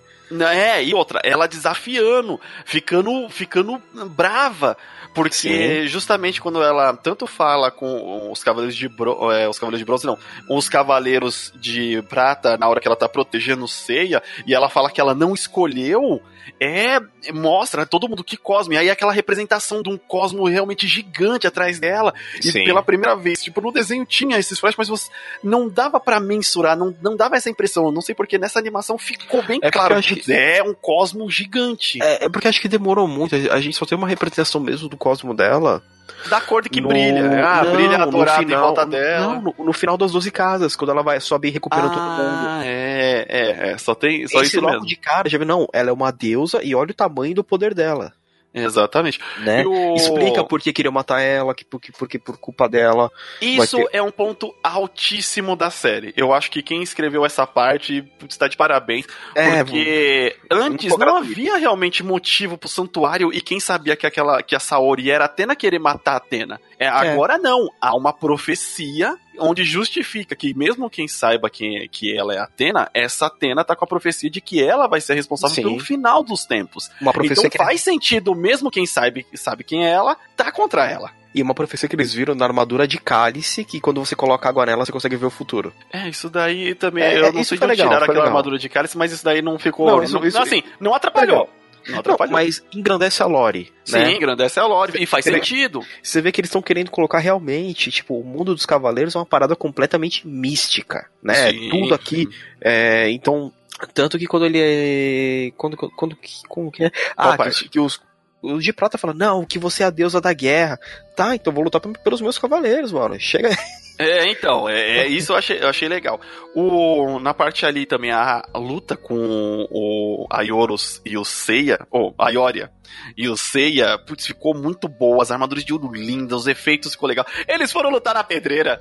[0.52, 4.76] É, e outra, ela desafiando, ficando, ficando brava.
[5.14, 9.84] Porque justamente quando ela tanto fala com os cavaleiros de bro, é, os cavaleiros de
[9.84, 14.54] bronze, não, os cavaleiros de prata, na hora que ela tá protegendo o Seiya, e
[14.54, 16.22] ela fala que ela não escolheu,
[16.60, 17.00] é,
[17.32, 21.80] mostra todo mundo que cosmo, e aí aquela representação de um cosmo realmente gigante atrás
[21.80, 22.64] dela, e Sim.
[22.64, 25.10] pela primeira vez, tipo, no desenho tinha esses flashes, mas você
[25.42, 29.42] não dava pra mensurar, não, não dava essa impressão, não sei porque nessa animação ficou
[29.42, 33.34] bem É claro, eu é um cosmo gigante, É, é porque acho que demorou muito.
[33.34, 35.82] A gente só tem uma representação mesmo do cosmo dela.
[36.30, 37.42] da cor de que no- brilha, né?
[37.42, 39.26] ah, não, brilha a no dourada em final- volta dela.
[39.34, 42.20] Não, no, no final das 12 casas, quando ela vai sobe recuperando todo mundo.
[42.48, 44.86] Ah, é, é, é, só tem, só Esse isso logo mesmo.
[44.86, 45.46] de cara, já viu?
[45.46, 48.12] Não, ela é uma deusa e olha o tamanho do poder dela,
[48.52, 49.20] Exatamente.
[49.40, 49.64] né?
[49.66, 53.10] O- Explica por que queriam matar ela, que porque, porque por culpa dela.
[53.40, 56.12] Isso vai é um ponto altíssimo da série.
[56.16, 59.06] Eu acho que quem escreveu essa parte está de parabéns.
[59.34, 64.42] É, porque antes ficou não havia realmente motivo pro santuário e quem sabia que aquela
[64.42, 66.60] que a Saori era Atena querer matar a Atena.
[66.78, 72.34] É, agora não, há uma profecia onde justifica que mesmo quem saiba quem, que ela
[72.34, 75.62] é Atena, essa Atena tá com a profecia de que ela vai ser responsável Sim.
[75.62, 76.90] pelo final dos tempos.
[77.00, 80.88] uma profecia Então que faz sentido, mesmo quem sabe, sabe quem é ela, tá contra
[80.90, 81.10] ela.
[81.34, 84.64] E uma profecia que eles viram na armadura de cálice, que quando você coloca água
[84.64, 85.72] nela, você consegue ver o futuro.
[85.92, 87.04] É, isso daí também.
[87.04, 88.26] É, eu não isso sei de onde legal, tiraram aquela legal.
[88.28, 89.86] armadura de cálice, mas isso daí não ficou.
[89.86, 91.40] Não, Não, isso- isso- assim, não atrapalhou.
[91.40, 92.32] Não Não, atrapalhou.
[92.32, 94.12] mas engrandece a lore, Sim, né?
[94.12, 95.80] engrandece a lore e faz sentido.
[96.02, 99.26] Você vê que eles estão querendo colocar realmente, tipo, o mundo dos cavaleiros é uma
[99.26, 101.50] parada completamente mística, né?
[101.50, 101.68] Sim.
[101.70, 102.28] Tudo aqui,
[102.60, 103.52] é, então,
[103.94, 106.16] tanto que quando ele é, quando, quando,
[106.48, 106.90] como que é?
[107.16, 108.00] Ah, que, que os,
[108.42, 110.78] os de prata falam, não, que você é a deusa da guerra.
[111.16, 113.18] Tá, então vou lutar pelos meus cavaleiros, mano.
[113.18, 113.50] Chega
[113.98, 116.20] É, então, é, é isso eu achei, eu achei legal.
[116.54, 122.14] O, na parte ali também, a, a luta com o Aioros e o Seiya, ou
[122.18, 122.70] a Ioria
[123.16, 125.22] e o Seiya, putz, ficou muito boa.
[125.22, 127.26] As armaduras de ouro lindas, os efeitos ficou legal.
[127.46, 128.80] Eles foram lutar na pedreira.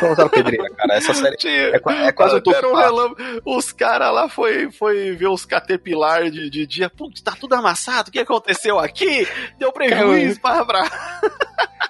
[0.00, 0.94] Vou lutar na pedreira, cara.
[0.94, 1.36] Essa série
[1.72, 3.40] é, qua- é quase um Deram um relâmpago.
[3.44, 6.90] Os caras lá foi, foi ver os caterpillar de, de dia.
[6.90, 8.08] Putz, tá tudo amassado.
[8.10, 9.26] O que aconteceu aqui?
[9.58, 10.64] Deu prejuízo pra.
[10.64, 10.82] pra...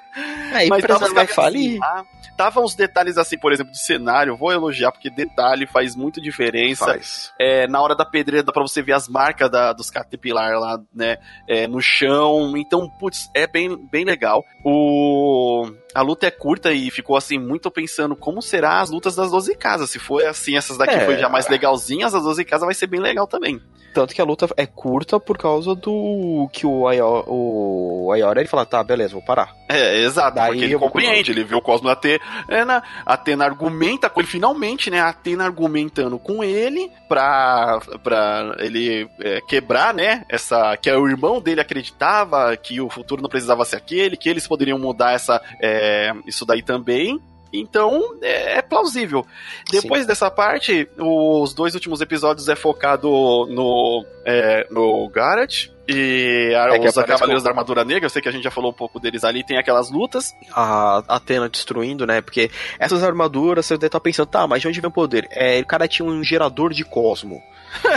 [0.56, 1.70] A empresa tava os vai falir.
[1.70, 2.04] assim, ah,
[2.36, 4.36] Tava uns detalhes assim, por exemplo, de cenário.
[4.36, 6.84] Vou elogiar, porque detalhe faz muita diferença.
[6.84, 7.32] Faz.
[7.40, 10.78] É, na hora da pedreira dá pra você ver as marcas da, dos caterpillar lá,
[10.94, 11.16] né?
[11.48, 12.54] é, no chão.
[12.56, 14.44] Então, putz, é bem, bem legal.
[14.62, 15.66] O...
[15.94, 19.56] A luta é curta e ficou assim, muito pensando como será as lutas das 12
[19.56, 19.90] casas.
[19.90, 21.06] Se for assim, essas daqui É.
[21.06, 23.62] foi já mais legalzinhas, as 12 casas vai ser bem legal também.
[23.96, 28.48] Tanto que a luta é curta por causa do que o Ayo- o Ayora ele
[28.48, 29.54] fala, tá, beleza, vou parar.
[29.70, 33.44] É, exato, Daí porque ele eu vou- compreende, ele vê o Cosmo da Atena, Atena
[33.46, 40.26] argumenta com ele, finalmente, né, Atena argumentando com ele pra, pra ele é, quebrar, né,
[40.28, 44.46] essa, que o irmão dele acreditava que o futuro não precisava ser aquele, que eles
[44.46, 47.18] poderiam mudar essa, é, isso daí também,
[47.52, 49.26] Então, é, é plausível.
[49.70, 53.09] Depois dessa parte, os dois últimos episódios é focado
[53.46, 58.07] no, é, no Garrett e a, É os Cavaleiros como- da Armadura Negra.
[58.07, 59.44] Eu sei que a gente já falou um pouco deles ali.
[59.44, 60.35] Tem aquelas lutas.
[60.53, 62.20] a Atena destruindo, né?
[62.20, 65.27] Porque essas armaduras, você deve estar pensando, tá, mas de onde vem o poder?
[65.31, 67.42] É, o cara tinha um gerador de cosmo.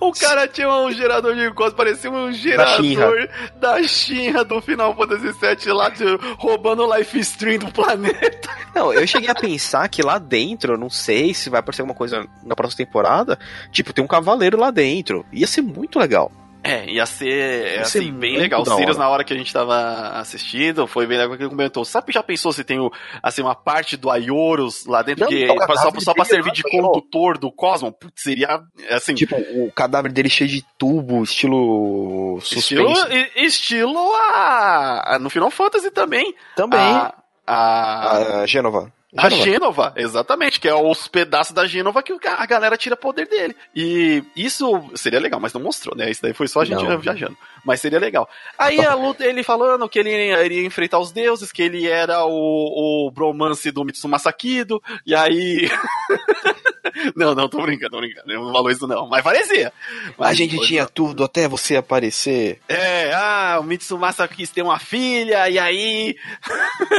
[0.00, 5.32] O cara tinha um gerador de cosmos, parecia um gerador da Shinra do Final Fantasy
[5.32, 6.04] VII lá, de,
[6.38, 8.48] roubando o life stream do planeta.
[8.74, 12.26] Não, eu cheguei a pensar que lá dentro, não sei se vai aparecer alguma coisa
[12.44, 13.38] na próxima temporada,
[13.72, 15.26] tipo, tem um cavaleiro lá dentro.
[15.32, 16.30] Ia ser muito legal.
[16.62, 18.60] É, ia ser, Ia ser assim, bem muito legal.
[18.62, 21.84] O Sirius, na hora que a gente tava assistindo, foi bem legal que ele comentou.
[21.84, 22.90] Sabe, já pensou se tem o,
[23.22, 26.34] assim, uma parte do Aioros lá dentro, Não, que, é o só, só pra dele
[26.36, 27.90] servir de condutor do Cosmo?
[27.92, 33.30] Putz, seria, assim, Tipo, o cadáver dele cheio de tubo, estilo estilo, suspense.
[33.36, 36.34] e- estilo a, a- no Final Fantasy também.
[36.54, 36.78] Também.
[36.78, 37.14] A,
[37.46, 38.92] a, A Gênova.
[39.16, 39.92] A Gênova.
[39.96, 43.56] Exatamente, que é os pedaços da Gênova que a galera tira poder dele.
[43.74, 46.08] E isso seria legal, mas não mostrou, né?
[46.10, 46.98] Isso daí foi só a gente Não.
[46.98, 47.36] viajando.
[47.64, 48.28] Mas seria legal.
[48.56, 53.06] Aí a luta, ele falando que ele iria enfrentar os deuses, que ele era o,
[53.06, 55.68] o bromance do Mitsumasa Kido, e aí.
[57.16, 58.30] não, não, tô brincando, tô brincando.
[58.30, 59.72] Ele não falou isso não, mas parecia.
[60.08, 62.60] A Mas gente foi- tinha tudo até você aparecer.
[62.68, 66.16] É, ah, o Mitsumasa quis ter uma filha, e aí.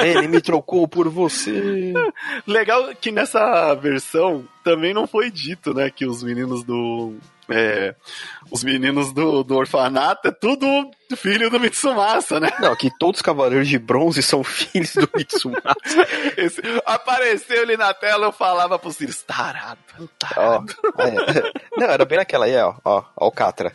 [0.03, 1.51] Ele me trocou por você.
[2.47, 7.15] Legal que nessa versão também não foi dito, né, que os meninos do.
[7.49, 7.95] é,
[8.51, 10.65] os meninos do, do orfanato é tudo
[11.17, 12.49] filho do Mitsumasa, né?
[12.59, 15.61] Não, que todos os cavaleiros de bronze são filhos do Mitsumasa.
[16.37, 19.79] Esse- apareceu ele na tela, eu falava pro Sirius, tarado,
[20.17, 20.73] tarado.
[20.99, 21.51] é.
[21.77, 22.75] Não, era bem naquela aí, ó.
[22.85, 23.73] Ó, ó o Catra.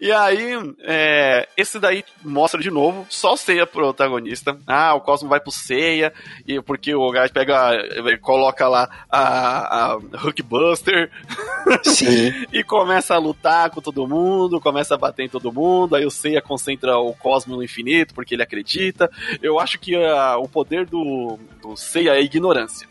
[0.00, 4.56] E aí, é, esse daí mostra de novo, só o Seiya protagonista.
[4.66, 6.12] Ah, o Cosmo vai pro Seiya,
[6.46, 7.72] e porque o Gat pega,
[8.20, 11.10] coloca lá a, a Hulkbuster
[11.82, 12.32] Sim.
[12.52, 15.96] e começa a lutar com todo mundo, começa a bater em todo mundo.
[15.96, 19.10] Aí o Seiya concentra o Cosmo no infinito porque ele acredita.
[19.42, 22.88] Eu acho que ah, o poder do, do Seiya é a ignorância.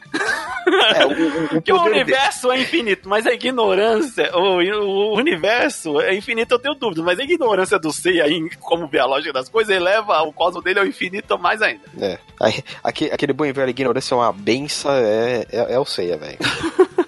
[0.96, 2.04] É, o, o, Porque o poder dele.
[2.04, 7.20] universo é infinito, mas a ignorância, o, o universo é infinito, eu tenho dúvida, mas
[7.20, 10.80] a ignorância do Seiya em como ver a lógica das coisas eleva o cosmo dele
[10.80, 11.82] ao infinito mais ainda.
[12.00, 12.18] É.
[12.40, 16.38] Aí, aquele, aquele bom velho ignorância é uma benção, é, é, é o Seiya, velho.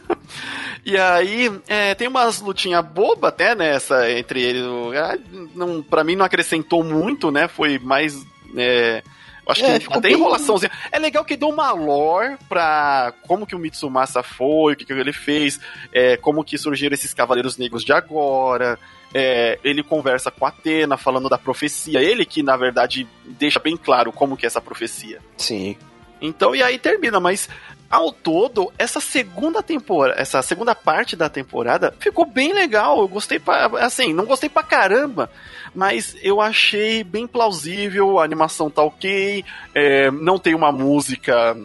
[0.86, 4.64] E aí, é, tem umas lutinhas bobas até nessa entre eles.
[4.96, 5.18] Ah,
[5.54, 7.48] Não, pra mim não acrescentou muito, né?
[7.48, 8.26] Foi mais.
[8.56, 9.04] É,
[9.48, 10.72] acho É, que ficou até bem- enrolaçãozinha.
[10.92, 14.94] É legal que deu uma lore pra como que o Mitsumasa foi, o que, que
[14.94, 15.60] ele fez,
[15.92, 18.80] é, como que surgiram esses Cavaleiros Negros de agora.
[19.14, 22.02] É, ele conversa com a Atena falando da profecia.
[22.02, 25.20] Ele que, na verdade, deixa bem claro como que é essa profecia.
[25.38, 25.76] Sim.
[26.22, 27.50] Então, e aí termina, mas
[27.90, 33.00] ao todo, essa segunda temporada, essa segunda parte da temporada ficou bem legal.
[33.00, 35.32] Eu gostei pra, assim, não gostei pra caramba,
[35.74, 39.44] mas eu achei bem plausível, a animação tá ok,
[39.74, 41.58] é, não tem uma música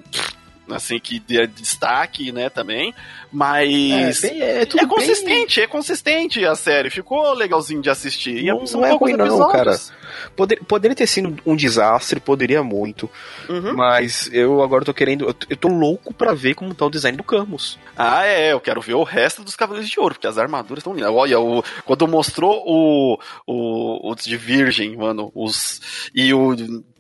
[0.71, 2.95] assim que dê destaque, né, também,
[3.33, 8.39] mas bem- é é bem- consistente, é consistente a série, ficou legalzinho de assistir.
[8.39, 9.93] E Não- são não é ruim não, episódios.
[10.37, 13.11] Poder, poderia ter sido um desastre, poderia muito.
[13.49, 13.75] Uhum.
[13.75, 15.27] Mas eu agora tô querendo.
[15.27, 17.79] Eu tô, eu tô louco pra ver como tá o design do Camus.
[17.97, 20.95] Ah, é, eu quero ver o resto dos Cavaleiros de Ouro, porque as armaduras estão
[20.95, 21.11] lindas.
[21.11, 25.81] Olha, o, quando mostrou o, o, os de Virgem, mano, os.
[26.15, 26.55] E o.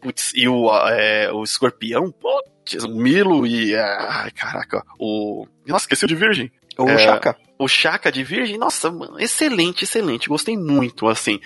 [0.05, 3.75] Putz, e o, é, o escorpião, putz, o Milo e.
[3.75, 5.47] Ai, caraca, o.
[5.67, 6.53] Nossa, esqueci o de Virgem.
[6.79, 7.37] O É, Chaka.
[7.57, 10.29] O Chaka de Virgem, nossa, mano, excelente, excelente.
[10.29, 11.39] Gostei muito, assim.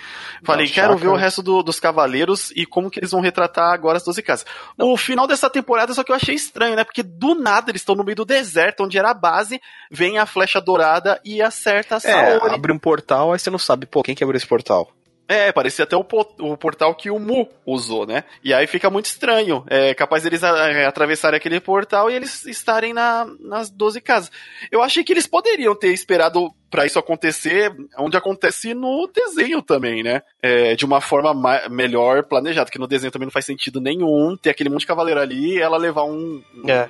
[0.43, 3.21] Falei, Não, quero Chaka- ver o resto do- dos Cavaleiros e como que eles vão
[3.21, 4.43] retratar agora as 12 casas.
[4.75, 6.83] O final dessa temporada, só que eu achei estranho, né?
[6.83, 10.25] Porque do nada eles estão no meio do deserto, onde era a base, vem a
[10.25, 11.99] flecha dourada e acerta a É,
[12.39, 12.55] Saori.
[12.55, 14.91] abre um portal, aí você não sabe, pô, quem que abriu esse portal?
[15.29, 15.99] É, parecia até o,
[16.39, 18.23] o portal que o Mu usou, né?
[18.43, 19.63] E aí fica muito estranho.
[19.69, 24.31] É capaz deles a- atravessarem aquele portal e eles estarem na, nas 12 casas.
[24.71, 30.01] Eu achei que eles poderiam ter esperado pra isso acontecer, onde acontece no desenho também,
[30.01, 30.23] né?
[30.41, 34.35] É, de uma forma ma- melhor planejada, que no desenho também não faz sentido nenhum
[34.35, 36.41] ter aquele monte de cavaleiro ali e ela levar um.
[36.63, 36.89] um- É.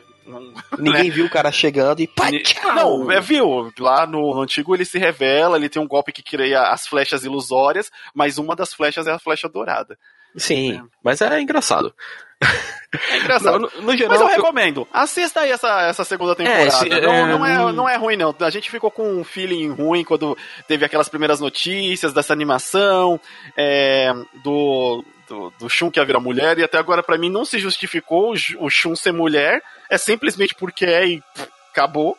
[0.77, 2.73] Ninguém viu o cara chegando e pá, tchau!
[2.75, 3.71] Não, é, viu?
[3.79, 7.89] Lá no, antigo ele se revela, ele tem um golpe que cria as flechas ilusórias,
[8.13, 9.97] mas uma das flechas é a flecha dourada.
[10.35, 11.93] Sim, mas é engraçado.
[13.11, 13.59] É engraçado.
[13.59, 14.87] No, no geral, Mas eu eu- recomendo.
[14.93, 16.71] Assista aí essa, essa segunda temporada.
[16.71, 17.71] se- não, é, não, é, hum.
[17.71, 18.33] não é ruim, não.
[18.39, 20.37] A gente ficou com um feeling ruim quando
[20.67, 23.19] teve aquelas primeiras notícias dessa animação,
[23.57, 24.11] é,
[24.43, 27.59] do, do, do Shun que ia virar mulher, e até agora pra mim não se
[27.59, 32.17] justificou o, o Shun ser mulher, é simplesmente porque é e pff, acabou.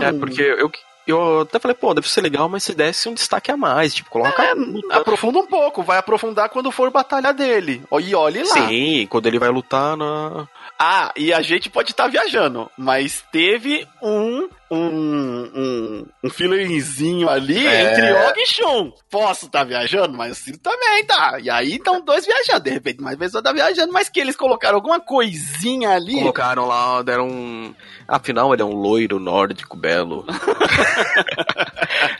[0.00, 0.70] É, porque eu,
[1.06, 4.08] eu até falei, pô, deve ser legal, mas se desse um destaque a mais, tipo,
[4.08, 4.42] coloca.
[4.42, 4.52] É,
[4.92, 7.82] aprofunda um pouco, vai aprofundar quando for batalha dele.
[8.00, 8.54] E olhe lá.
[8.54, 10.46] Sim, quando ele vai lutar na.
[10.78, 17.92] Ah, e a gente pode estar viajando, mas teve um um, um, um ali É.
[17.92, 18.92] entre Og e Shun.
[19.10, 21.38] Posso estar viajando, mas o Ciro também tá.
[21.40, 22.60] E aí estão dois viajando.
[22.60, 26.14] De repente, mais pessoa tá viajando, mas que eles colocaram alguma coisinha ali.
[26.14, 27.74] Colocaram lá, deram um.
[28.08, 30.24] Afinal, ele é um loiro nórdico belo.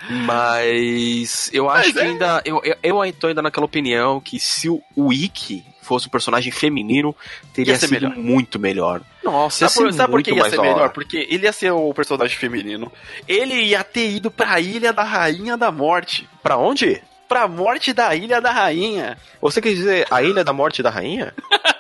[0.09, 2.03] Mas eu acho Mas que é.
[2.03, 2.43] ainda.
[2.45, 7.15] Eu, eu, eu tô ainda naquela opinião que se o Ikki fosse um personagem feminino,
[7.53, 8.17] teria sido melhor.
[8.17, 9.01] muito melhor.
[9.23, 10.91] Nossa, Sabe, por, sabe por que ia ser melhor?
[10.91, 12.91] Porque ele ia ser o personagem feminino.
[13.29, 16.29] Ele ia ter ido pra Ilha da Rainha da Morte.
[16.43, 17.03] Pra onde?
[17.29, 19.17] Pra morte da Ilha da Rainha.
[19.41, 21.33] Você quer dizer a Ilha da Morte da Rainha?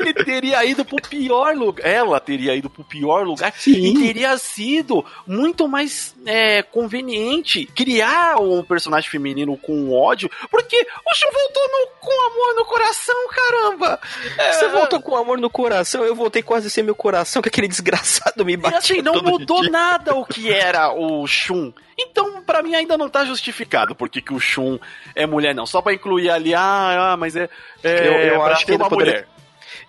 [0.00, 1.86] Ele teria ido pro pior lugar.
[1.86, 3.52] Ela teria ido pro pior lugar.
[3.56, 3.72] Sim.
[3.72, 10.30] E teria sido muito mais é, conveniente criar um personagem feminino com ódio.
[10.50, 14.00] Porque o Shun voltou no- com amor no coração, caramba.
[14.38, 17.68] É, Você voltou com amor no coração, eu voltei quase sem meu coração, que aquele
[17.68, 18.78] desgraçado me E bateu.
[18.78, 19.70] assim, não mudou dia.
[19.70, 21.72] nada o que era o Shun.
[21.98, 24.78] Então, pra mim, ainda não tá justificado porque que o Shun
[25.14, 25.66] é mulher, não.
[25.66, 27.48] Só pra incluir ali, ah, ah mas é.
[27.84, 29.28] é Eu- eu acho que ele uma poderia- mulher.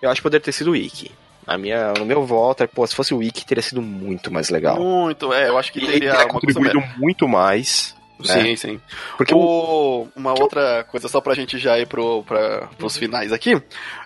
[0.00, 1.10] Eu acho que poderia ter sido o Ikki.
[1.46, 4.48] A minha, no meu voto, é, pô, se fosse o Ikki, teria sido muito mais
[4.48, 4.76] legal.
[4.78, 7.96] Muito, é, eu acho que teria teria uma coisa contribuído muito mais.
[8.24, 8.42] né?
[8.44, 8.80] Sim, sim.
[9.16, 13.60] Porque O- uma outra coisa, só pra gente já ir pro, pra, pros finais aqui,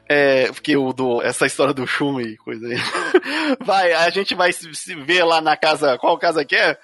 [0.08, 2.76] é, porque o do, essa história do Shun e coisa aí,
[3.64, 6.78] vai, a gente vai se, se ver lá na casa, qual casa que é?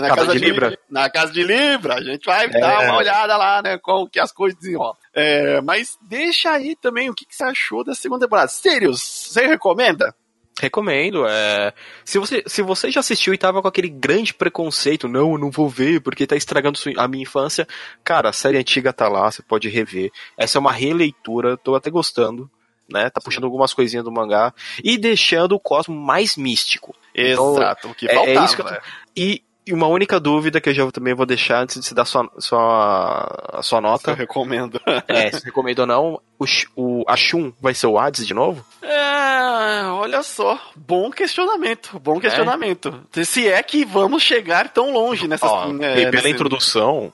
[0.00, 0.78] Na Casa de Libra.
[0.90, 2.48] Na casa de Libra, a gente vai É.
[2.48, 4.96] dar uma olhada lá, né, como que as coisas desenrolam.
[5.14, 8.48] É, mas deixa aí também o que, que você achou da segunda temporada.
[8.48, 10.14] Sirius, você recomenda?
[10.60, 11.26] Recomendo.
[11.26, 11.72] É,
[12.04, 15.50] se, você, se você já assistiu e tava com aquele grande preconceito, não, eu não
[15.50, 17.66] vou ver porque tá estragando a minha infância,
[18.02, 20.10] cara, a série antiga tá lá, você pode rever.
[20.36, 22.50] Essa é uma releitura, tô até gostando.
[22.86, 24.52] Né, tá puxando algumas coisinhas do mangá
[24.84, 26.94] e deixando o cosmo mais místico.
[27.14, 28.44] Então, Exato, o que é- é faltava.
[28.44, 28.74] isso que eu tô-
[29.16, 32.04] E, e uma única dúvida que eu já também vou deixar antes de você dar
[32.04, 34.14] sua, sua, a sua Eu nota.
[34.14, 34.80] recomendo.
[35.08, 36.44] é, se recomendo ou não, o,
[36.76, 38.64] o Ashun vai ser o Hades de novo?
[38.82, 43.00] É, olha só, bom questionamento, bom questionamento.
[43.24, 45.50] Se é que vamos chegar tão longe nessas...
[45.50, 47.12] Ó, né, e pela introdução,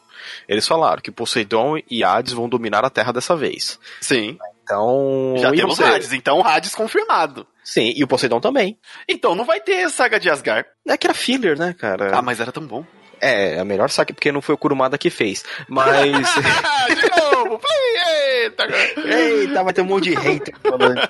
[0.49, 3.79] eles falaram que Poseidon e Hades vão dominar a Terra dessa vez.
[4.01, 5.35] Sim, Então.
[5.39, 5.81] já temos?
[5.81, 7.47] Hades, então Hades confirmado.
[7.71, 8.77] Sim, e o Poseidon também.
[9.09, 10.69] Então não vai ter saga de Asgard.
[10.89, 12.11] É que era filler, né, cara?
[12.13, 12.85] Ah, mas era tão bom.
[13.21, 15.45] É, a melhor saga porque não foi o Kurumada que fez.
[15.69, 16.35] Mas.
[16.91, 18.67] de novo, play, eita.
[19.07, 21.01] Eita, vai ter um monte de hater falando.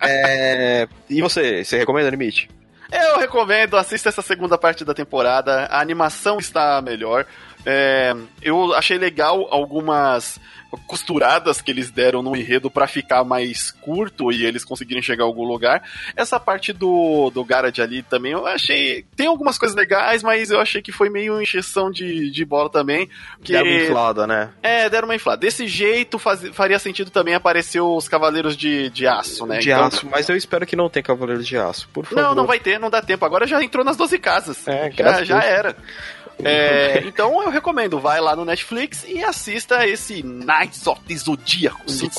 [0.00, 0.88] É...
[1.10, 2.48] E você, você recomenda Limite?
[2.90, 5.66] Eu recomendo, assista essa segunda parte da temporada.
[5.66, 7.26] A animação está melhor.
[7.70, 10.40] É, eu achei legal algumas
[10.86, 15.26] costuradas que eles deram no enredo pra ficar mais curto e eles conseguirem chegar a
[15.26, 15.82] algum lugar.
[16.16, 19.04] Essa parte do, do Garage ali também eu achei.
[19.16, 23.08] Tem algumas coisas legais, mas eu achei que foi meio encheção de, de bola também.
[23.42, 24.50] Que, Dá uma inflada, né?
[24.62, 25.40] é, deram uma inflada.
[25.40, 29.58] Desse jeito faz- faria sentido também aparecer os Cavaleiros de, de Aço, né?
[29.58, 32.22] De Então- aço, mas eu espero que não tenha Cavaleiros de Aço, por favor.
[32.22, 33.24] Não, não vai ter, não dá tempo.
[33.24, 34.66] Agora já entrou nas 12 casas.
[34.68, 35.76] É, já, já era.
[36.44, 41.90] É, então eu recomendo, vai lá no Netflix e assista esse Knights of the Zodíaco.
[41.90, 42.14] Cinco.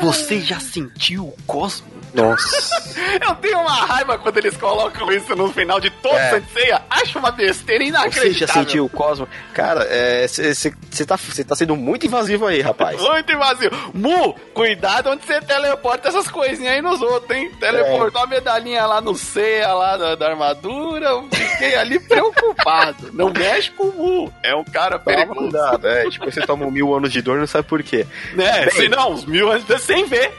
[0.00, 1.88] Você já sentiu o cosmo?
[2.12, 2.80] Nossa.
[3.24, 6.30] Eu tenho uma raiva quando eles colocam isso no final de todo É.
[6.40, 6.82] Senseiya.
[6.90, 8.34] Acho uma besteira Você inacreditável.
[8.34, 9.28] já sentiu o Cosmo?
[9.54, 9.86] Cara,
[10.28, 13.00] você tá, cê tá sendo muito invasivo aí, rapaz.
[13.00, 13.70] Muito vazio.
[13.94, 17.50] Mu, cuidado onde você teleporta essas coisinhas aí nos outros, hein?
[17.60, 21.06] Teleportou a medalhinha lá no ceia, lá da, da armadura.
[21.06, 23.10] Eu fiquei ali preocupado.
[23.12, 23.92] Não mexe com o
[24.24, 24.32] Mu.
[24.42, 25.40] É um cara Toma perigoso.
[25.40, 26.10] cuidado, é.
[26.10, 28.04] Tipo, você toma um mil anos de dor e não sabe por quê.
[28.34, 28.66] Né?
[28.66, 28.89] Bem.
[28.90, 30.32] Não, uns mil de sem ver.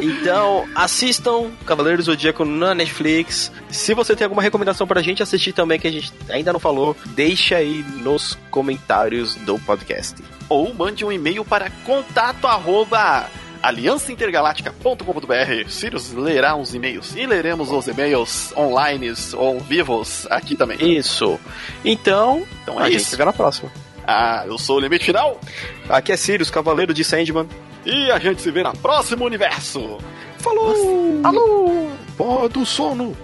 [0.00, 3.52] Então, assistam Cavaleiro do Zodíaco na Netflix.
[3.68, 6.96] Se você tem alguma recomendação pra gente assistir também, que a gente ainda não falou,
[7.06, 10.16] deixa aí nos comentários do podcast.
[10.48, 13.26] Ou mande um e-mail para contato arroba
[13.62, 15.68] aliançaintergaláctica.com.br.
[15.68, 20.96] Sirius lerá uns e-mails e leremos os e-mails online ou vivos aqui também.
[20.96, 21.38] Isso.
[21.84, 23.10] Então, Então a é gente isso.
[23.10, 23.70] se vê na próxima.
[24.06, 25.40] Ah, eu sou o Limite Final.
[25.88, 27.48] Aqui é Sirius, Cavaleiro de Sandman.
[27.84, 29.98] E a gente se vê no próximo universo.
[30.38, 31.20] Falou!
[31.22, 31.90] Alô!
[32.16, 33.16] Pó do sono!